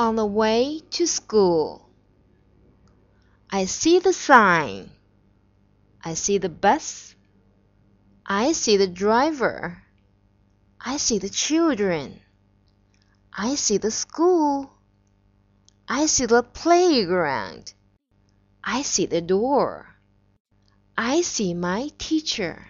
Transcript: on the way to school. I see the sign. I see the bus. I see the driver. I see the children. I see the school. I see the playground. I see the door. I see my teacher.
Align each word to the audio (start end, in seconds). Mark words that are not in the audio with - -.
on 0.00 0.16
the 0.16 0.24
way 0.24 0.80
to 0.90 1.06
school. 1.06 1.86
I 3.50 3.66
see 3.66 3.98
the 3.98 4.14
sign. 4.14 4.88
I 6.02 6.14
see 6.14 6.38
the 6.38 6.48
bus. 6.48 7.14
I 8.24 8.52
see 8.52 8.78
the 8.78 8.86
driver. 8.86 9.82
I 10.80 10.96
see 10.96 11.18
the 11.18 11.28
children. 11.28 12.18
I 13.30 13.56
see 13.56 13.76
the 13.76 13.90
school. 13.90 14.70
I 15.86 16.06
see 16.06 16.24
the 16.24 16.44
playground. 16.44 17.74
I 18.64 18.80
see 18.80 19.04
the 19.04 19.20
door. 19.20 19.96
I 20.96 21.20
see 21.20 21.52
my 21.52 21.90
teacher. 21.98 22.66